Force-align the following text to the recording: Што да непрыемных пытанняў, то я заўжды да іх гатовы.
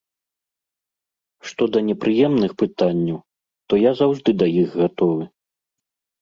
Што 1.49 1.67
да 1.75 1.79
непрыемных 1.89 2.51
пытанняў, 2.61 3.19
то 3.67 3.73
я 3.81 3.91
заўжды 4.01 4.29
да 4.41 4.45
іх 4.61 4.67
гатовы. 4.83 5.23